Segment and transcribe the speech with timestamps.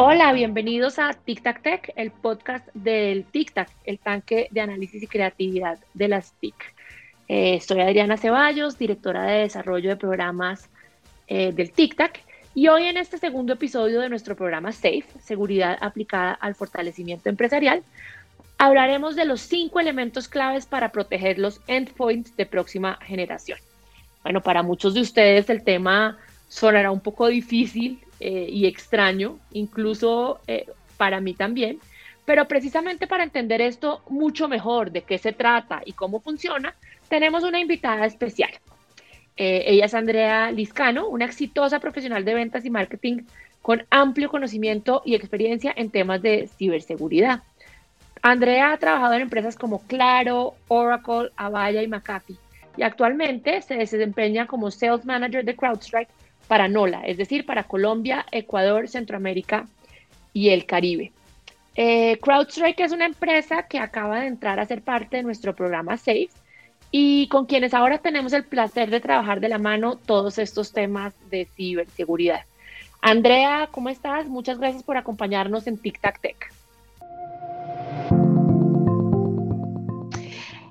[0.00, 5.02] Hola, bienvenidos a Tic Tac Tech, el podcast del Tic Tac, el tanque de análisis
[5.02, 6.54] y creatividad de las TIC.
[7.26, 10.70] Eh, soy Adriana Ceballos, directora de desarrollo de programas
[11.26, 12.20] eh, del Tic Tac,
[12.54, 17.82] y hoy en este segundo episodio de nuestro programa SAFE, Seguridad aplicada al fortalecimiento empresarial,
[18.56, 23.58] hablaremos de los cinco elementos claves para proteger los endpoints de próxima generación.
[24.22, 30.40] Bueno, para muchos de ustedes el tema sonará un poco difícil eh, y extraño, incluso
[30.46, 31.78] eh, para mí también,
[32.24, 36.74] pero precisamente para entender esto mucho mejor, de qué se trata y cómo funciona,
[37.08, 38.50] tenemos una invitada especial.
[39.36, 43.22] Eh, ella es Andrea Liscano, una exitosa profesional de ventas y marketing
[43.62, 47.42] con amplio conocimiento y experiencia en temas de ciberseguridad.
[48.20, 52.36] Andrea ha trabajado en empresas como Claro, Oracle, Avaya y McAfee
[52.76, 56.10] y actualmente se desempeña como Sales Manager de CrowdStrike
[56.48, 59.68] para NOLA, es decir, para Colombia, Ecuador, Centroamérica
[60.32, 61.12] y el Caribe.
[61.76, 65.96] Eh, CrowdStrike es una empresa que acaba de entrar a ser parte de nuestro programa
[65.96, 66.30] SAFE
[66.90, 71.14] y con quienes ahora tenemos el placer de trabajar de la mano todos estos temas
[71.30, 72.40] de ciberseguridad.
[73.00, 74.26] Andrea, ¿cómo estás?
[74.26, 76.57] Muchas gracias por acompañarnos en Tic Tac Tech.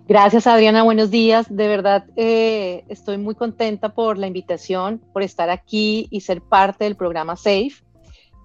[0.07, 0.83] Gracias, Adriana.
[0.83, 1.53] Buenos días.
[1.53, 6.85] De verdad, eh, estoy muy contenta por la invitación, por estar aquí y ser parte
[6.85, 7.83] del programa SAFE.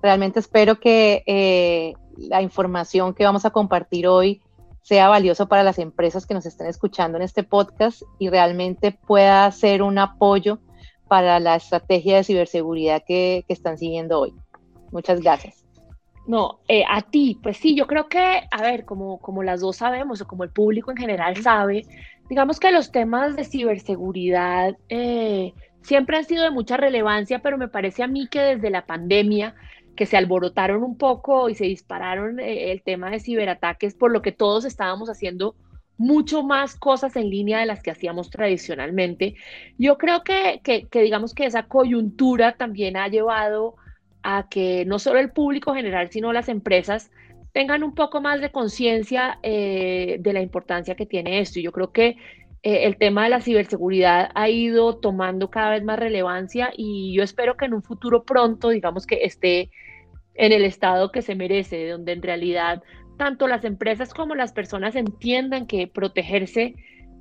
[0.02, 4.42] Realmente espero que eh, la información que vamos a compartir hoy
[4.82, 9.48] sea valiosa para las empresas que nos estén escuchando en este podcast y realmente pueda
[9.52, 10.58] ser un apoyo
[11.06, 14.34] para la estrategia de ciberseguridad que están siguiendo hoy.
[14.90, 15.64] Muchas gracias.
[16.24, 19.76] No, eh, a ti, pues sí, yo creo que, a ver, como, como las dos
[19.76, 21.84] sabemos o como el público en general sabe,
[22.28, 27.68] digamos que los temas de ciberseguridad eh, siempre han sido de mucha relevancia, pero me
[27.68, 29.54] parece a mí que desde la pandemia,
[29.96, 34.22] que se alborotaron un poco y se dispararon eh, el tema de ciberataques, por lo
[34.22, 35.56] que todos estábamos haciendo
[35.98, 39.34] mucho más cosas en línea de las que hacíamos tradicionalmente.
[39.76, 43.74] Yo creo que, que, que digamos que esa coyuntura también ha llevado
[44.22, 47.10] a que no solo el público general, sino las empresas
[47.52, 51.60] tengan un poco más de conciencia eh, de la importancia que tiene esto.
[51.60, 52.16] Yo creo que
[52.62, 57.22] eh, el tema de la ciberseguridad ha ido tomando cada vez más relevancia y yo
[57.22, 59.70] espero que en un futuro pronto, digamos que esté
[60.34, 62.82] en el estado que se merece, donde en realidad
[63.18, 66.74] tanto las empresas como las personas entiendan que protegerse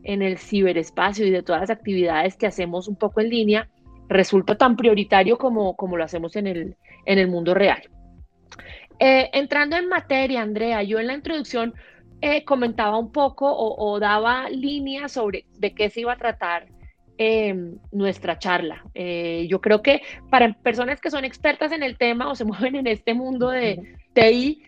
[0.03, 3.69] en el ciberespacio y de todas las actividades que hacemos un poco en línea
[4.07, 7.81] resulta tan prioritario como, como lo hacemos en el, en el mundo real.
[9.03, 11.73] Eh, entrando en materia, Andrea, yo en la introducción
[12.21, 16.67] eh, comentaba un poco o, daba líneas sobre de qué se iba a tratar
[17.17, 18.83] em, nuestra charla.
[18.93, 22.75] Eh, yo creo que para personas que son expertas en el tema o se mueven
[22.75, 24.61] en este mundo de TI,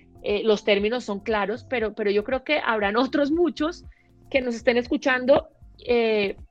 [0.43, 3.85] los términos son claros, pero, pero yo creo que habrán otros muchos
[4.31, 5.49] que nos estén escuchando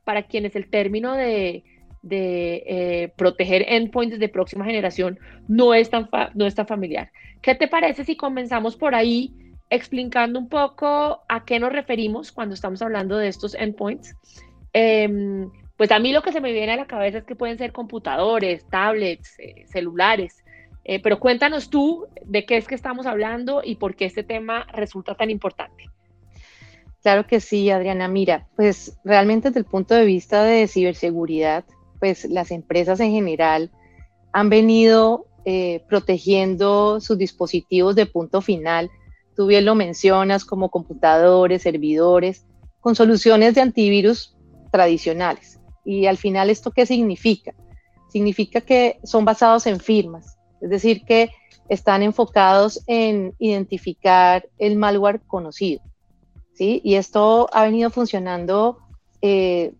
[0.04, 1.64] para quienes el término de
[2.02, 5.18] de eh, proteger endpoints de próxima generación
[5.48, 7.10] no es, tan no es tan familiar.
[7.40, 9.32] ¿Qué te parece si comenzamos por ahí
[9.70, 14.16] explicando un poco a qué nos referimos cuando estamos hablando de estos endpoints?
[14.72, 17.58] Em, pues a mí lo que se me viene a la cabeza es que pueden
[17.58, 20.44] ser computadores, tablets, eh, celulares,
[20.84, 24.66] eh, pero cuéntanos tú de qué es que estamos hablando y por qué este tema
[24.72, 25.84] resulta tan importante.
[27.02, 28.08] Claro que sí, Adriana.
[28.08, 31.64] Mira, pues realmente desde el punto de vista de ciberseguridad,
[32.02, 33.70] pues las empresas en general
[34.32, 38.90] han venido eh, protegiendo sus dispositivos de punto final.
[39.36, 42.44] Tú bien lo mencionas como computadores, servidores,
[42.80, 44.36] con soluciones de antivirus
[44.72, 45.60] tradicionales.
[45.84, 47.54] Y al final, ¿esto qué significa?
[48.08, 51.30] Significa que son basados en firmas, es decir, que
[51.68, 55.82] están enfocados en identificar el malware conocido.
[56.54, 56.80] ¿sí?
[56.82, 58.78] Y esto ha venido funcionando
[59.20, 59.72] eh,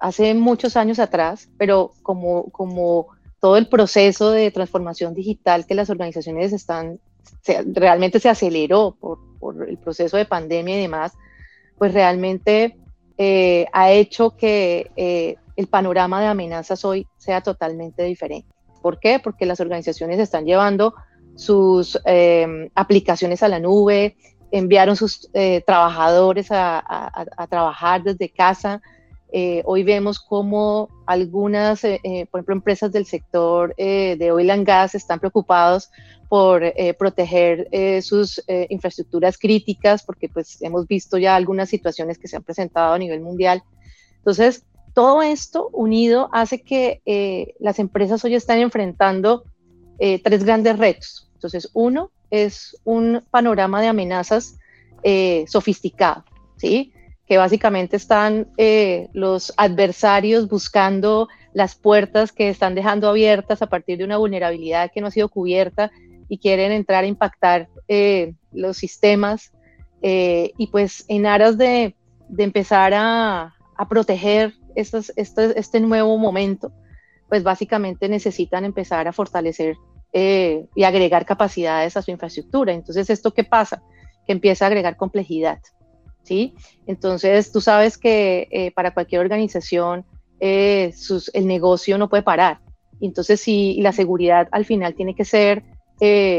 [0.00, 3.08] hace muchos años atrás, pero como, como
[3.38, 6.98] todo el proceso de transformación digital que las organizaciones están,
[7.66, 11.12] realmente se aceleró por, por, el proceso de pandemia y demás,
[11.78, 12.78] pues realmente
[13.18, 18.48] eh, ha hecho que eh, el panorama de amenazas hoy sea totalmente diferente.
[18.82, 19.18] ¿Por qué?
[19.18, 20.94] Porque las organizaciones están llevando
[21.36, 24.16] sus eh, aplicaciones a la nube,
[24.50, 25.30] enviaron sus
[25.64, 28.82] trabajadores a, a, a trabajar desde casa,
[29.32, 34.66] eh, hoy vemos cómo algunas, eh, eh, por ejemplo, empresas del sector de oil and
[34.66, 35.90] gas están preocupados
[36.28, 36.62] por
[36.96, 37.68] proteger
[38.02, 42.98] sus infraestructuras críticas, porque pues hemos visto ya algunas situaciones que se han presentado a
[42.98, 43.64] nivel mundial.
[44.18, 49.42] Entonces, todo esto unido hace que las empresas hoy están enfrentando
[49.98, 51.28] tres grandes retos.
[51.34, 54.56] Entonces, uno es un panorama de amenazas
[55.02, 56.24] eh, sofisticado,
[56.56, 56.92] ¿sí?
[57.30, 63.98] Que básicamente están eh, los adversarios buscando las puertas que están dejando abiertas a partir
[63.98, 65.92] de una vulnerabilidad que no ha sido cubierta
[66.28, 69.52] y quieren entrar a impactar eh, los sistemas
[70.02, 71.94] y pues en aras de,
[72.36, 73.54] empezar a,
[73.88, 76.72] proteger este nuevo momento,
[77.28, 79.76] pues básicamente necesitan empezar a fortalecer
[80.12, 82.72] eh, y agregar capacidades a su infraestructura.
[82.72, 83.80] Entonces, ¿esto qué pasa?
[84.26, 85.60] Que empieza a agregar complejidad,
[86.22, 86.54] ¿sí?
[86.86, 90.04] Entonces, tú sabes que eh, para cualquier organización
[90.40, 90.92] eh,
[91.32, 92.60] el negocio no puede parar.
[93.00, 95.64] Entonces, sí, la seguridad al final tiene que ser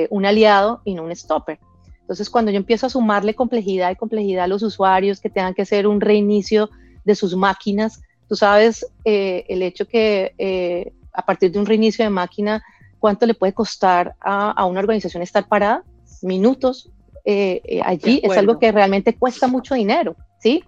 [0.09, 1.59] un aliado y no un stopper.
[1.99, 5.61] Entonces, cuando yo empiezo a sumarle complejidad y complejidad a los usuarios que tengan que
[5.61, 6.71] hacer un reinicio
[7.05, 12.63] de sus máquinas, tú sabes el hecho que a partir de un reinicio de máquina
[13.01, 15.83] cuánto le puede costar a, una organización estar parada,
[16.21, 16.89] minutos
[17.25, 20.63] eh, eh, allí, es algo que realmente cuesta mucho dinero, ¿sí?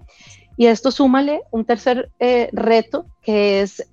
[0.57, 3.83] Y esto súmale un tercer eh, reto que es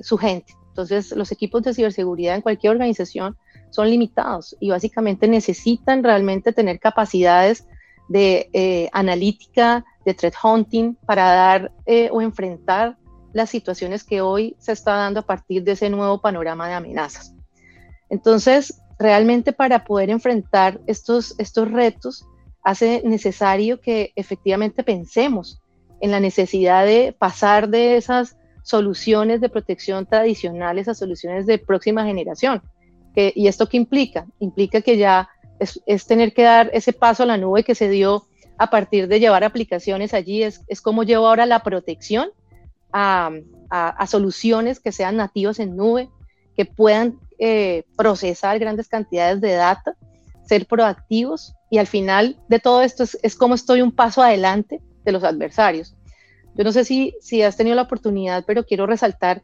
[0.00, 0.54] su gente.
[0.68, 3.36] Entonces, los equipos de ciberseguridad en cualquier organización
[3.70, 7.66] son limitados y básicamente necesitan realmente tener capacidades
[8.08, 11.72] de analítica, de threat hunting para dar
[12.12, 12.96] o enfrentar
[13.32, 17.34] las situaciones que hoy se está dando a partir de ese nuevo panorama de amenazas.
[18.08, 22.26] Entonces, realmente para poder enfrentar estos, estos retos,
[22.62, 25.60] hace necesario que efectivamente pensemos
[26.00, 32.04] en la necesidad de pasar de esas soluciones de protección tradicionales a soluciones de próxima
[32.04, 32.62] generación.
[33.14, 34.26] ¿Y esto qué implica?
[34.38, 35.28] Implica que ya
[35.58, 38.26] es, tener que dar ese paso a la nube que se dio
[38.58, 42.30] a partir de llevar aplicaciones allí, es, es como llevo ahora la protección
[42.92, 43.30] a,
[43.70, 46.10] a, soluciones que sean nativos en nube,
[46.56, 49.94] que puedan eh, procesar grandes cantidades de data,
[50.44, 55.12] ser proactivos y al final de todo esto es, como estoy un paso adelante de
[55.12, 55.94] los adversarios.
[56.56, 59.40] Yo no sé si, si has tenido la oportunidad, pero quiero resaltar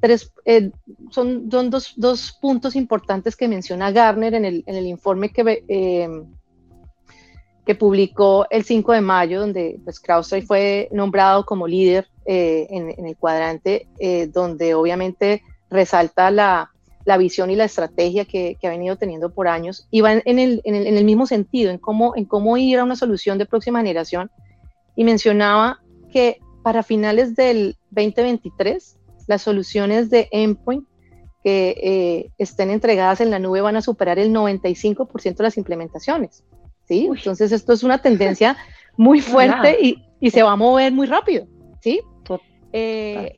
[0.00, 0.70] tres, eh,
[1.10, 6.08] son, dos, dos, puntos importantes que menciona Garner en el, en el informe que, eh,
[7.64, 13.06] que publicó el 5 de mayo, donde pues, CrowdStrike fue nombrado como líder en, en,
[13.06, 13.88] el cuadrante,
[14.34, 16.70] donde obviamente resalta la,
[17.08, 21.04] la visión y la estrategia que, ha venido teniendo por años y va en, el,
[21.06, 24.30] mismo sentido, en cómo, en cómo ir a una solución de próxima generación.
[24.94, 25.80] Y mencionaba
[26.12, 30.86] que para finales del 2023, las soluciones de endpoint
[31.42, 36.44] que eh, estén entregadas en la nube van a superar el 95% de las implementaciones.
[36.86, 37.08] ¿sí?
[37.10, 38.54] Entonces, esto es una tendencia
[38.98, 41.46] muy fuerte y, y, se va a mover muy rápido.
[41.80, 42.02] ¿sí?
[42.74, 43.34] Eh,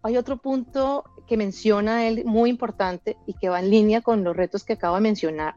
[0.00, 4.36] hay otro punto que menciona él muy importante y que va en línea con los
[4.36, 5.54] retos que acabo de mencionar,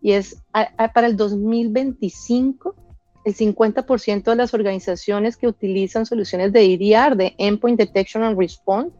[0.00, 0.40] y es
[0.94, 2.76] para el 2025
[3.24, 8.96] el 50% de las organizaciones que utilizan soluciones de EDR, de Endpoint Detection and Response,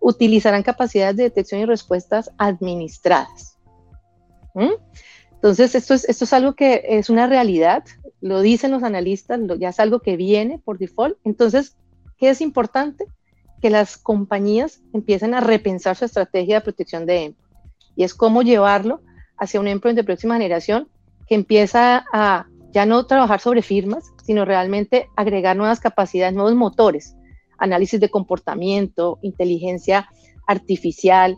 [0.00, 3.58] utilizarán capacidades de detección y respuestas administradas.
[4.54, 4.72] ¿Mm?
[5.34, 7.84] Entonces, esto es, esto es algo que es una realidad,
[8.22, 11.18] lo dicen los analistas, ya es algo que viene por default.
[11.24, 11.76] Entonces,
[12.16, 13.04] ¿qué es importante?
[13.60, 17.56] Que las compañías empiecen a repensar su estrategia de protección de endpoint.
[17.96, 19.02] Y es cómo llevarlo
[19.36, 20.88] hacia un endpoint de próxima generación
[21.28, 27.16] que empieza a ya no trabajar sobre firmas, sino realmente agregar nuevas capacidades, nuevos motores,
[27.58, 30.08] análisis de comportamiento, inteligencia
[30.46, 31.36] artificial,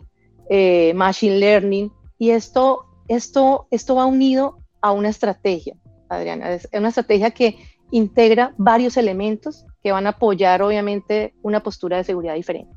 [0.49, 1.91] eh, machine learning.
[2.17, 5.75] Y esto, esto, esto va unido a una estrategia,
[6.09, 6.51] Adriana.
[6.53, 7.57] Es una estrategia que
[7.93, 12.73] integra varios elementos que van a apoyar obviamente una postura de seguridad diferente.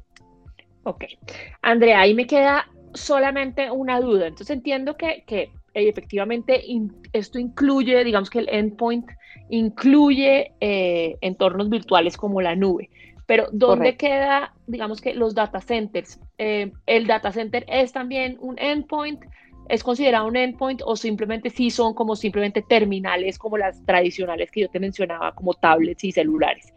[0.84, 1.04] Ok.
[1.62, 4.26] Andrea, ahí me queda solamente una duda.
[4.26, 6.62] Entonces entiendo que, que efectivamente
[7.14, 9.08] esto incluye, digamos que el endpoint
[9.48, 12.90] incluye eh, entornos virtuales como la nube.
[13.24, 16.20] Pero ¿dónde queda, digamos que los data centers?
[16.36, 19.24] Eh, ¿El data center es también un endpoint?
[19.68, 24.60] ¿Es considerado un endpoint o simplemente sí son como simplemente terminales como las tradicionales que
[24.62, 26.72] yo te mencionaba, como tablets y celulares?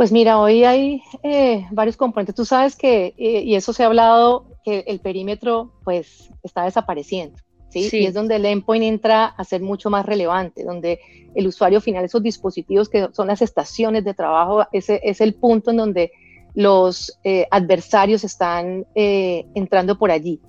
[0.00, 2.34] Pues mira, hoy hay eh, varios componentes.
[2.34, 7.36] Tú sabes que, eh, y eso se ha hablado, que el perímetro pues está desapareciendo.
[7.68, 7.86] ¿sí?
[7.92, 11.00] Y es donde el endpoint entra a ser mucho más relevante, donde
[11.34, 15.70] el usuario final, esos dispositivos que son las estaciones de trabajo, ese es el punto
[15.70, 16.12] en donde
[16.54, 20.40] los eh, adversarios están entrando por allí.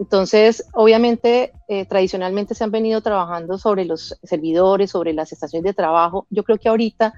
[0.00, 1.52] Entonces, obviamente,
[1.88, 6.26] tradicionalmente se han venido trabajando sobre los servidores, sobre las estaciones de trabajo.
[6.30, 7.12] Yo creo que ahorita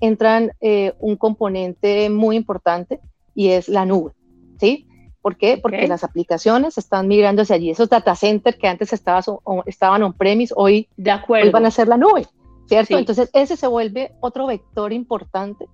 [0.00, 3.00] entran eh, un componente muy importante
[3.34, 4.12] y es la nube,
[4.58, 4.86] ¿sí?
[5.20, 5.56] ¿Por qué?
[5.56, 7.70] Porque las aplicaciones están migrando hacia allí.
[7.70, 9.22] Esos data centers que antes estaba,
[9.64, 11.50] estaban on-premise, hoy, de acuerdo.
[11.50, 12.26] van a ser la nube,
[12.68, 12.98] ¿cierto?
[12.98, 15.66] Entonces, ese se vuelve otro vector importante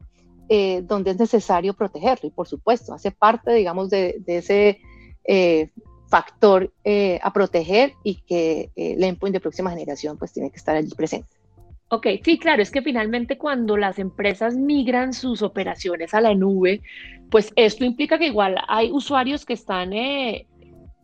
[0.48, 2.28] eh, donde es necesario protegerlo.
[2.28, 4.78] Y por supuesto, hace parte, digamos, de, ese
[5.24, 5.72] eh,
[6.10, 10.76] factor eh, a proteger y que el endpoint de próxima generación pues tiene que estar
[10.76, 11.40] allí presente.
[11.92, 16.82] Ok, sí, claro, es que finalmente cuando las empresas migran sus operaciones a la nube,
[17.32, 20.46] pues esto implica que igual hay usuarios que están eh,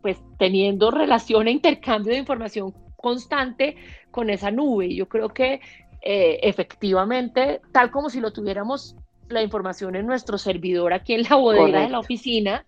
[0.01, 3.75] pues teniendo relación e intercambio de información constante
[4.11, 4.95] con esa nube.
[4.95, 5.59] Yo creo que
[6.01, 8.95] eh, efectivamente, tal como si lo tuviéramos
[9.27, 12.65] la información en nuestro servidor aquí en la bodega de la oficina,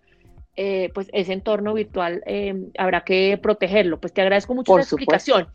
[0.62, 2.22] eh, pues ese entorno virtual
[2.76, 3.98] habrá que protegerlo.
[3.98, 5.48] Pues te agradezco mucho la explicación.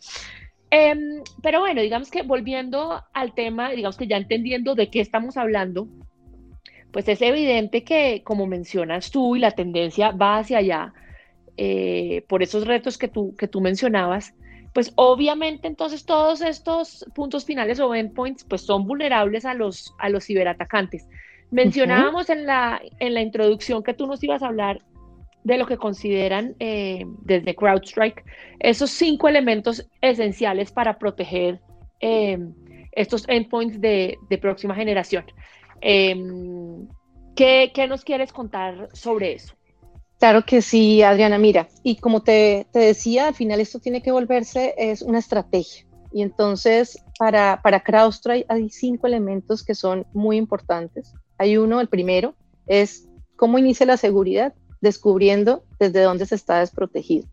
[0.71, 5.37] Em, pero bueno, digamos que volviendo al tema, digamos que ya entendiendo de qué estamos
[5.37, 5.87] hablando,
[6.91, 10.93] pues es evidente que, como mencionas tú, y la tendencia va hacia allá,
[11.55, 14.33] eh, por esos retos que tú, que tú mencionabas,
[14.73, 20.09] pues obviamente entonces todos estos puntos finales o endpoints pues son vulnerables a los, a
[20.09, 21.07] los ciberatacantes.
[21.51, 24.81] Mencionábamos en, la, en la introducción que tú nos ibas a hablar
[25.45, 28.23] de lo que consideran eh, desde CrowdStrike
[28.59, 31.61] esos cinco elementos esenciales para proteger
[32.01, 32.39] eh,
[32.91, 35.23] estos endpoints de, próxima generación.
[35.81, 36.87] Em,
[37.35, 39.53] ¿qué, nos quieres contar sobre eso?
[40.17, 41.37] Claro que sí, Adriana.
[41.37, 45.85] Mira, y como te, decía, al final esto tiene que volverse es una estrategia.
[46.11, 51.13] Y entonces, para, para CrowdStrike hay cinco elementos que son muy importantes.
[51.37, 52.33] Hay uno, el primero,
[52.65, 57.27] es cómo inicia la seguridad descubriendo desde dónde se está desprotegido.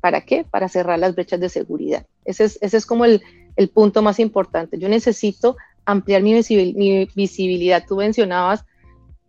[0.00, 0.44] ¿Para qué?
[0.44, 2.06] Para cerrar las brechas de seguridad.
[2.24, 3.22] Ese es, ese es como el,
[3.56, 4.78] el, punto más importante.
[4.78, 6.34] Yo necesito ampliar mi,
[6.74, 7.84] mi visibilidad.
[7.86, 8.64] Tú mencionabas,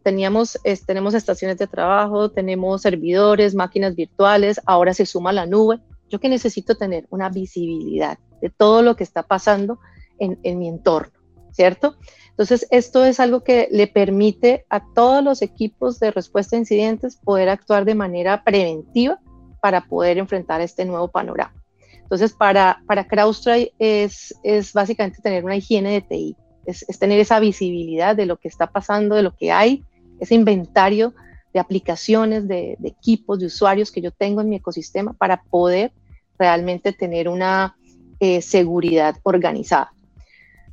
[0.04, 5.80] teníamos, tenemos estaciones de trabajo, tenemos servidores, máquinas virtuales, ahora se suma la nube.
[6.10, 9.80] Yo que necesito tener una visibilidad de todo lo que está pasando
[10.18, 11.15] en, en mi entorno,
[11.56, 11.96] ¿cierto?
[12.32, 17.16] Entonces, esto es algo que le permite a todos los equipos de respuesta a incidentes
[17.16, 19.20] poder actuar de manera preventiva
[19.62, 21.54] para poder enfrentar este nuevo panorama.
[22.02, 26.36] Entonces, para, para CrowdStrike es, es básicamente tener una higiene de TI,
[26.66, 29.84] es, tener esa visibilidad de lo que está pasando, de lo que hay,
[30.20, 31.14] ese inventario
[31.54, 35.94] de aplicaciones, de, equipos, de usuarios que yo tengo en mi ecosistema para poder
[36.38, 37.78] realmente tener una
[38.20, 39.95] eh, seguridad organizada.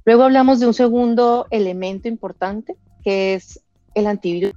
[0.05, 3.63] Luego hablamos de un segundo elemento importante, que es
[3.95, 4.55] el antivirus.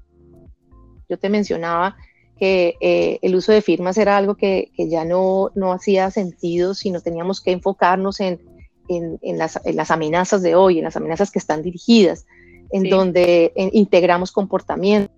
[1.07, 1.97] Yo te mencionaba
[2.37, 6.99] que eh, el uso de firmas era algo que, ya no, no, hacía sentido, sino
[6.99, 8.41] teníamos que enfocarnos en,
[8.89, 12.25] en, las, amenazas de hoy, en las amenazas que están dirigidas,
[12.71, 15.13] en donde integramos comportamiento.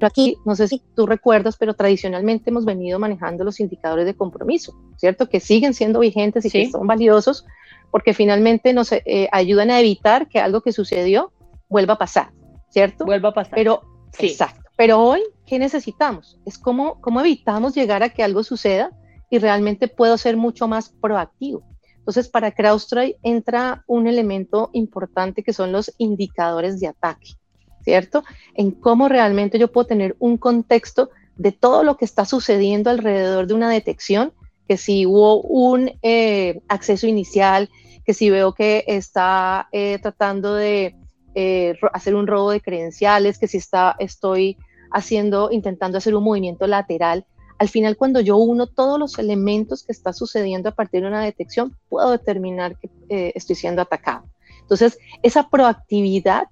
[0.00, 4.74] Aquí, no sé si tú recuerdas, pero tradicionalmente hemos venido manejando los indicadores de compromiso,
[4.96, 5.28] ¿cierto?
[5.28, 7.44] Que siguen siendo vigentes y que son valiosos,
[7.90, 11.32] porque finalmente nos eh, ayudan a evitar que algo que sucedió
[11.68, 12.30] vuelva a pasar,
[12.68, 13.04] ¿cierto?
[13.04, 13.54] Vuelva a pasar.
[13.54, 13.82] Pero,
[14.18, 14.70] exacto.
[14.76, 16.38] Pero hoy, ¿qué necesitamos?
[16.46, 18.90] Es cómo, cómo evitamos llegar a que algo suceda
[19.28, 21.62] y realmente puedo ser mucho más proactivo.
[21.98, 27.34] Entonces, para CrowdStrike entra un elemento importante que son los indicadores de ataque,
[27.82, 28.24] ¿cierto?
[28.54, 33.46] En cómo realmente yo puedo tener un contexto de todo lo que está sucediendo alrededor
[33.46, 34.32] de una detección
[34.70, 37.68] que si hubo un eh, acceso inicial,
[38.04, 40.94] que si veo que está eh, tratando de
[41.34, 44.58] eh, hacer un robo de credenciales, que si está, estoy
[44.92, 47.26] haciendo, intentando hacer un movimiento lateral.
[47.58, 51.24] Al final, cuando yo uno todos los elementos que está sucediendo a partir de una
[51.24, 54.22] detección, puedo determinar que estoy siendo atacado.
[54.60, 56.46] Entonces, esa proactividad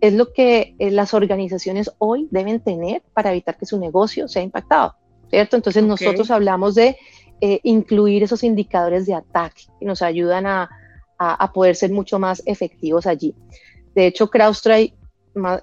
[0.00, 4.94] es lo que las organizaciones hoy deben tener para evitar que su negocio sea impactado,
[5.28, 5.56] ¿cierto?
[5.56, 6.96] Entonces, nosotros hablamos de
[7.40, 10.68] eh, incluir esos indicadores de ataque que nos ayudan a,
[11.18, 13.34] a, poder ser mucho más efectivos allí.
[13.94, 14.94] De hecho, CrowdStrike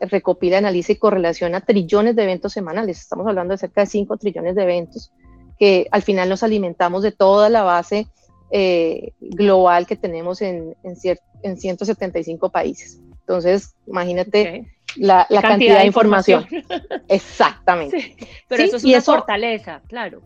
[0.01, 2.99] recopila, analiza y correlaciona trillones de eventos semanales.
[2.99, 5.11] Estamos hablando de cerca de 5 trillones de eventos
[5.57, 8.07] que al final nos alimentamos de toda la base
[8.51, 10.95] eh, global que tenemos en, en,
[11.43, 12.99] en, 175 países.
[13.21, 14.67] Entonces, imagínate
[14.97, 16.45] la, la cantidad, de información.
[17.07, 18.15] Exactamente.
[18.47, 20.21] pero eso es una fortaleza, claro.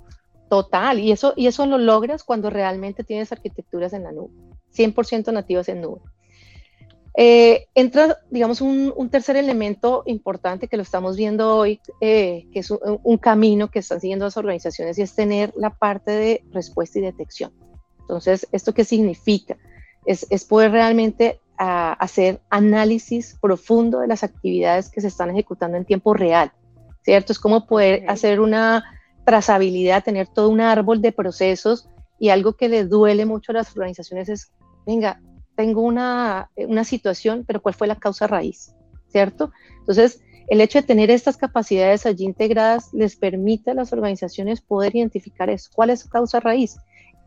[0.49, 4.33] Total, y eso, y eso lo logras cuando realmente tienes arquitecturas en la nube,
[4.75, 6.01] 100% nativas en nube.
[7.15, 12.71] Eh, entra, digamos, un, tercer elemento importante que lo estamos viendo hoy, eh, que es
[12.71, 17.03] un, camino que están siguiendo las organizaciones y es tener la parte de respuesta y
[17.03, 17.51] detección.
[18.01, 19.57] Entonces, ¿esto qué significa?
[20.05, 26.13] Es, poder realmente hacer análisis profundo de las actividades que se están ejecutando en tiempo
[26.13, 26.53] real
[27.03, 27.33] ¿cierto?
[27.33, 28.83] Es como poder hacer una
[29.29, 33.77] trazabilidad, tener todo un árbol de procesos y algo que le duele mucho a las
[33.77, 34.51] organizaciones es,
[34.87, 35.21] venga,
[35.55, 38.73] tengo una, una situación, pero ¿cuál fue la causa raíz?
[39.11, 39.51] ¿Cierto?
[39.81, 44.95] Entonces, el hecho de tener estas capacidades allí integradas les permite a las organizaciones poder
[44.95, 46.77] identificar eso, cuál es su causa raíz.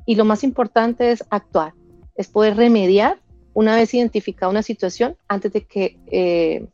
[0.05, 1.73] Y lo más importante es actuar,
[2.17, 3.21] es poder remediar
[3.55, 6.67] una vez identificada una situación antes de que eh,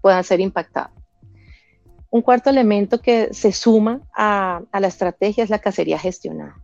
[0.00, 0.92] pueda ser impactada.
[2.10, 6.56] Un cuarto elemento que se suma a, a, la estrategia es la cacería gestionada,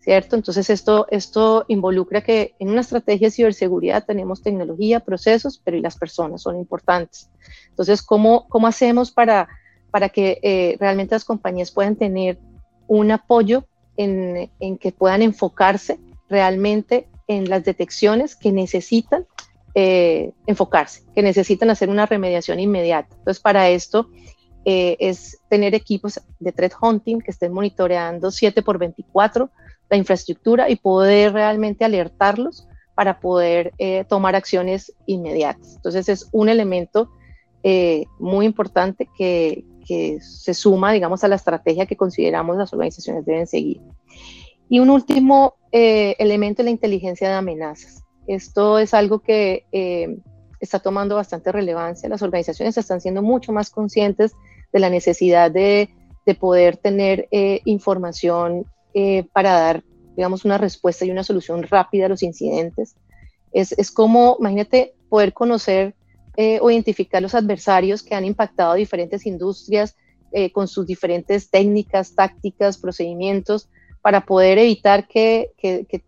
[0.00, 0.36] ¿cierto?
[0.36, 5.80] Entonces esto, esto involucra que en una estrategia de ciberseguridad tenemos tecnología, procesos, pero y
[5.80, 7.30] las personas son importantes.
[7.70, 9.48] Entonces, ¿cómo, cómo hacemos para,
[9.90, 12.38] para que eh, realmente las compañías puedan tener
[12.86, 13.64] un apoyo
[13.96, 15.98] en, en que puedan enfocarse
[16.28, 19.26] realmente en las detecciones que necesitan
[19.76, 23.08] eh, enfocarse, que necesitan hacer una remediación inmediata.
[23.16, 24.08] Entonces, para esto
[24.64, 29.50] eh, es tener equipos de threat hunting que estén monitoreando 7 por 24
[29.90, 35.74] la infraestructura y poder realmente alertarlos para poder eh, tomar acciones inmediatas.
[35.76, 37.10] Entonces, es un elemento
[38.18, 43.46] muy importante que, que se suma, digamos, a la estrategia que consideramos las organizaciones deben
[43.46, 43.80] seguir.
[44.68, 48.02] Y un último eh, elemento es la inteligencia de amenazas.
[48.26, 50.16] Esto es algo que eh,
[50.64, 52.08] está tomando bastante relevancia.
[52.08, 54.32] Las organizaciones están siendo mucho más conscientes
[54.72, 55.90] de la necesidad de,
[56.26, 58.66] de poder tener eh, información
[59.32, 59.82] para dar,
[60.16, 62.94] digamos, una respuesta y una solución rápida a los incidentes.
[63.52, 65.96] Es, es como, imagínate, poder conocer
[66.60, 69.96] o identificar los adversarios que han impactado diferentes industrias
[70.52, 73.68] con sus diferentes técnicas, tácticas, procedimientos
[74.04, 76.04] para poder evitar que, que, que,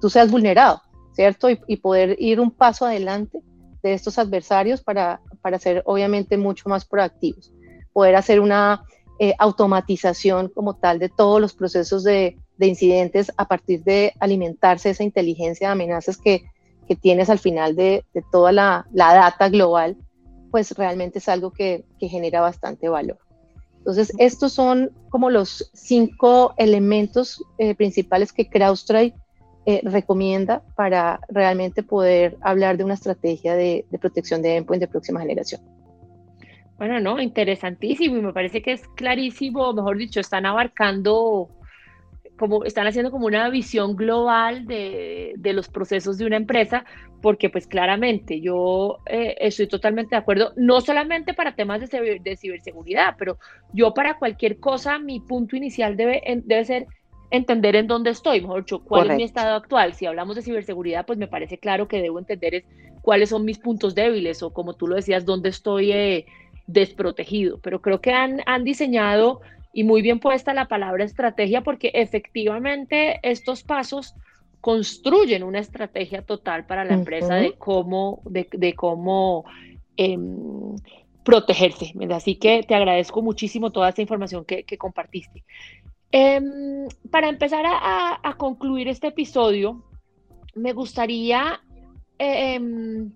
[0.00, 0.80] tú seas vulnerado,
[1.12, 1.48] ¿cierto?
[1.50, 3.40] Y, poder ir un paso adelante
[3.86, 7.52] de estos adversarios para, para ser obviamente mucho más proactivos,
[7.92, 8.82] poder hacer una
[9.18, 14.90] eh, automatización como tal de todos los procesos de, de, incidentes a partir de alimentarse
[14.90, 16.44] esa inteligencia de amenazas que,
[16.86, 19.96] que tienes al final de, de toda la, la, data global,
[20.50, 23.18] pues realmente es algo que, que genera bastante valor.
[23.78, 29.14] Entonces, estos son como los cinco elementos eh, principales que CrowdStrike
[29.68, 35.20] eh, recomienda para realmente poder hablar de una estrategia de, protección de endpoint de próxima
[35.20, 35.60] generación.
[36.78, 41.48] Bueno, no, interesantísimo y me parece que es clarísimo, mejor dicho, están abarcando
[42.38, 46.84] como están haciendo como una visión global de, de, los procesos de una empresa,
[47.20, 52.36] porque pues claramente yo eh, estoy totalmente de acuerdo, no solamente para temas de, de,
[52.36, 53.38] ciberseguridad, pero
[53.72, 56.86] yo para cualquier cosa, mi punto inicial debe, debe ser
[57.30, 59.94] entender en dónde estoy, mejor dicho, cuál es mi estado actual.
[59.94, 62.64] Si hablamos de ciberseguridad, pues me parece claro que debo entender es
[63.02, 66.26] cuáles son mis puntos débiles o como tú lo decías, dónde estoy eh,
[66.66, 67.58] desprotegido.
[67.62, 69.40] Pero creo que han, han diseñado
[69.72, 74.14] y muy bien puesta la palabra estrategia porque efectivamente estos pasos
[74.66, 79.44] construyen una estrategia total para la empresa de cómo, de, cómo
[79.96, 80.74] em,
[81.22, 81.92] protegerse.
[82.10, 85.44] Así que te agradezco muchísimo toda esta información que, compartiste.
[86.12, 89.84] Em, para empezar a, concluir este episodio,
[90.54, 91.60] me gustaría
[92.18, 93.12] em,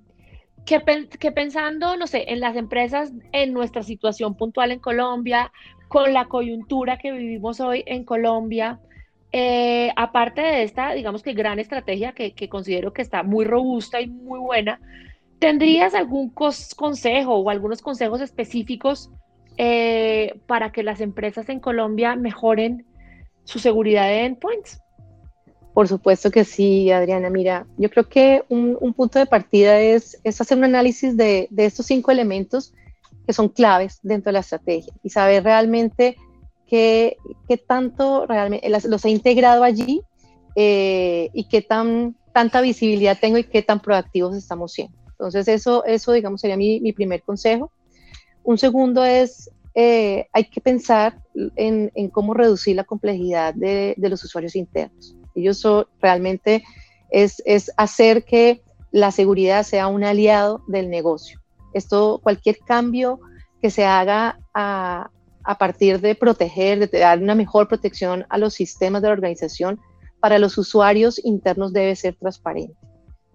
[0.64, 5.52] que, pensando, no sé, en las empresas, en nuestra situación puntual en Colombia,
[5.88, 8.80] con la coyuntura que vivimos hoy en Colombia,
[9.32, 14.08] eh, aparte de esta, digamos que gran estrategia que, considero que está muy robusta y
[14.08, 14.80] muy buena,
[15.38, 19.10] ¿tendrías algún consejo o algunos consejos específicos
[19.62, 22.86] eh, para que las empresas en Colombia mejoren
[23.44, 24.80] su seguridad de endpoints?
[25.74, 27.28] Por supuesto que sí, Adriana.
[27.28, 31.66] Mira, yo creo que un, punto de partida es, es, hacer un análisis de, de
[31.66, 32.72] estos cinco elementos
[33.26, 36.16] que son claves dentro de la estrategia y saber realmente
[36.66, 40.00] qué, qué tanto realmente los he integrado allí
[40.56, 44.96] eh, y qué tan, tanta visibilidad tengo y qué tan proactivos estamos siendo.
[45.10, 47.70] Entonces eso, eso digamos, sería mi, mi primer consejo.
[48.42, 51.20] Un segundo es, eh, hay que pensar
[51.56, 55.14] en, cómo reducir la complejidad de, los usuarios internos.
[55.34, 56.64] Ellos son, realmente
[57.10, 61.40] es, es hacer que la seguridad sea un aliado del negocio.
[61.72, 63.20] Esto, cualquier cambio
[63.60, 65.10] que se haga a,
[65.58, 69.80] partir de proteger, de dar una mejor protección a los sistemas de la organización,
[70.20, 72.74] para los usuarios internos debe ser transparente.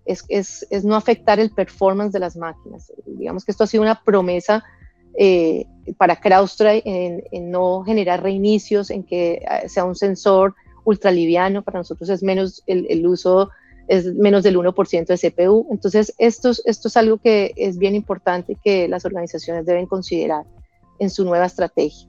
[0.05, 2.91] Es, no afectar el performance de las máquinas.
[3.05, 4.63] Digamos que esto ha sido una promesa
[5.17, 5.65] eh,
[5.97, 11.61] para CrowdStrike en, no generar reinicios, en que eh, sea un sensor ultraliviano.
[11.63, 13.49] Para nosotros es menos el, uso
[13.87, 15.67] es menos del 1% de CPU.
[15.71, 20.45] Entonces, esto, esto es algo que es bien importante que las organizaciones deben considerar.
[20.97, 22.07] en su nueva estrategia.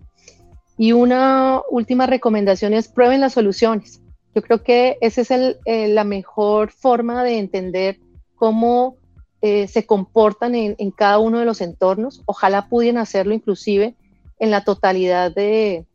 [0.78, 4.00] Y una última recomendación es prueben las soluciones.
[4.34, 7.98] Yo creo que esa es eh, la mejor forma de entender
[8.36, 8.96] cómo
[9.42, 12.22] eh, se comportan en, cada uno de los entornos.
[12.26, 13.94] Ojalá pudieran hacerlo inclusive
[14.38, 15.86] en la totalidad de,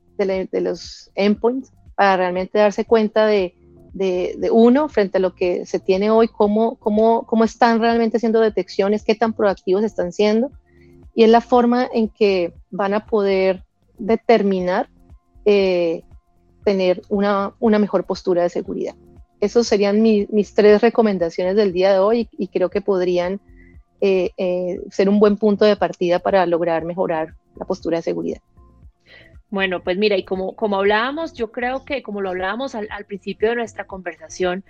[0.52, 3.56] los endpoints para realmente darse cuenta de,
[4.52, 9.04] uno frente a lo que se tiene hoy, cómo, cómo, cómo están realmente haciendo detecciones,
[9.04, 10.52] qué tan proactivos están siendo.
[11.14, 13.64] Y es la forma en que van a poder
[13.98, 14.90] determinar
[15.46, 16.04] eh,
[16.64, 18.96] tener una, mejor postura de seguridad.
[19.42, 23.40] Esas serían mis tres recomendaciones del día de hoy y, creo que podrían
[24.00, 28.40] eh, eh, ser un buen punto de partida para lograr mejorar la postura de seguridad.
[29.50, 33.50] Bueno, pues mira, y como, como hablábamos, yo creo que como lo hablábamos al, principio
[33.50, 34.64] de nuestra conversación,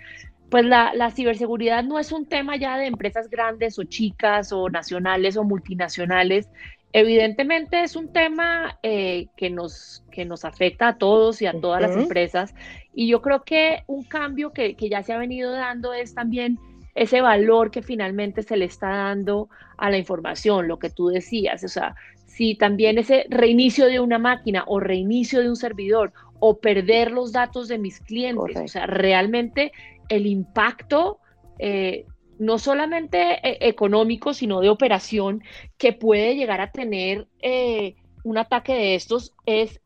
[0.50, 4.68] pues la, la, ciberseguridad no es un tema ya de empresas grandes o chicas o
[4.68, 6.48] nacionales o multinacionales,
[6.94, 11.80] Evidentemente es un tema eh, que, nos, que nos afecta a todos y a todas
[11.80, 12.54] las empresas
[12.94, 16.58] y yo creo que un cambio que, ya se ha venido dando es también
[16.94, 21.64] ese valor que finalmente se le está dando a la información, lo que tú decías,
[21.64, 21.94] o sea,
[22.26, 27.32] si también ese reinicio de una máquina o reinicio de un servidor o perder los
[27.32, 29.72] datos de mis clientes, o sea, realmente
[30.08, 31.18] el impacto
[31.58, 32.06] eh,
[32.38, 35.42] no solamente eh, económico, sino de operación
[35.78, 39.80] que puede llegar a tener eh, un ataque de estos es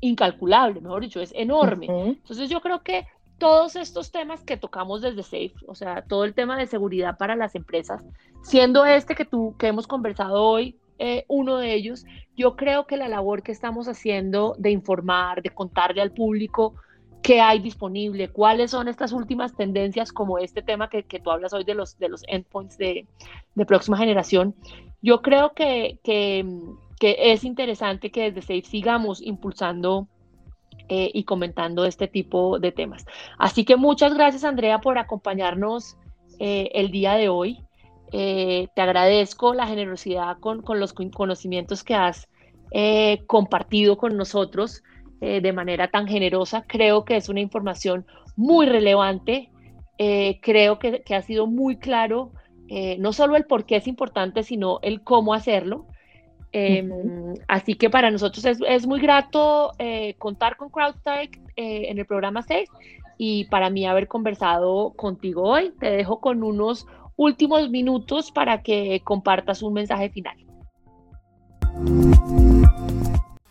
[0.00, 1.86] incalculable, mejor dicho, es enorme.
[1.88, 3.06] Entonces yo creo que
[3.38, 7.36] todos estos temas que tocamos desde SAFE, o sea, todo el tema de seguridad para
[7.36, 8.04] las empresas,
[8.42, 10.78] siendo este que tú, que hemos conversado hoy,
[11.28, 12.04] uno de ellos,
[12.36, 16.74] yo creo que la labor que estamos haciendo de informar, de contarle al público
[17.22, 21.64] qué hay disponible, cuáles son estas últimas tendencias, como este tema que, tú hablas hoy
[21.64, 23.06] de los, de los endpoints de,
[23.66, 24.54] próxima generación.
[25.02, 25.98] Yo creo que,
[27.00, 30.08] es interesante que desde SAFE sigamos impulsando
[30.88, 33.04] eh, y comentando este tipo de temas.
[33.38, 35.96] Así que muchas gracias, Andrea, por acompañarnos
[36.38, 37.62] eh, el día de hoy.
[38.12, 42.28] Eh, te agradezco la generosidad con, con, los conocimientos que has
[43.26, 44.82] compartido con nosotros.
[45.22, 46.64] Eh, de manera tan generosa.
[46.66, 48.04] Creo que es una información
[48.36, 49.50] muy relevante.
[49.96, 52.32] Eh, creo que, ha sido muy claro
[52.68, 55.86] eh, no solo el por qué es importante, sino el cómo hacerlo.
[56.52, 59.72] Em, así que para nosotros es, muy grato
[60.18, 62.68] contar con CrowdStrike en el programa 6
[63.18, 65.72] y para mí haber conversado contigo hoy.
[65.78, 70.36] Te dejo con unos últimos minutos para que compartas un mensaje final.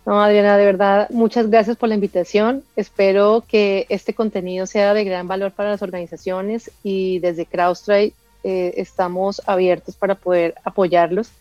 [0.05, 2.63] No, Adriana, de verdad, muchas gracias por la invitación.
[2.75, 8.73] Espero que este contenido sea de gran valor para las organizaciones y desde CrowdStrike eh,
[8.77, 11.31] estamos abiertos para poder apoyarlos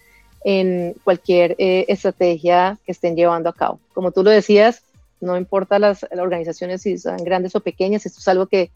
[0.45, 3.81] en cualquier eh, estrategia que estén llevando a cabo.
[3.95, 4.83] Como tú lo decías,
[5.21, 8.71] no importa las, organizaciones si son grandes o pequeñas, esto es algo que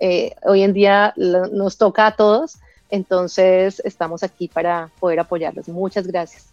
[0.00, 2.56] eh, hoy en día nos toca a todos,
[2.90, 5.68] entonces estamos aquí para poder apoyarlos.
[5.68, 6.48] Muchas gracias.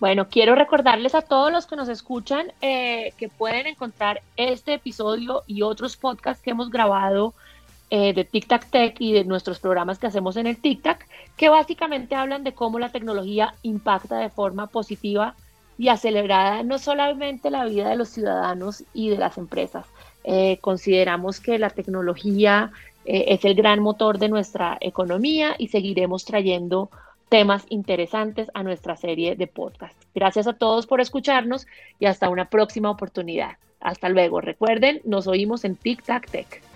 [0.00, 5.42] Bueno, quiero recordarles a todos los que nos escuchan eh, que pueden encontrar este episodio
[5.46, 7.34] y otros podcasts que hemos grabado
[7.90, 11.06] eh, de Tic Tac Tech y de nuestros programas que hacemos en el Tic Tac,
[11.36, 15.34] que básicamente hablan de cómo la tecnología impacta de forma positiva
[15.78, 19.86] y acelerada no solamente la vida de los ciudadanos y de las empresas.
[20.24, 22.70] Eh, consideramos que la tecnología
[23.04, 26.90] es el gran motor de nuestra economía y seguiremos trayendo
[27.28, 29.94] temas interesantes a nuestra serie de podcast.
[30.14, 31.66] Gracias a todos por escucharnos
[31.98, 33.56] y hasta una próxima oportunidad.
[33.80, 34.40] Hasta luego.
[34.40, 36.67] Recuerden, nos oímos en Tic Tac Tech.